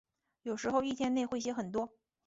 [0.41, 1.91] 有时候一天内会写很多。